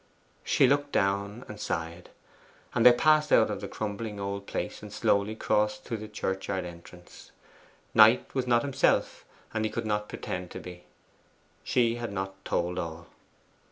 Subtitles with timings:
[0.43, 2.09] She looked down and sighed;
[2.73, 6.65] and they passed out of the crumbling old place, and slowly crossed to the churchyard
[6.65, 7.29] entrance.
[7.93, 10.85] Knight was not himself, and he could not pretend to be.
[11.63, 13.09] She had not told all.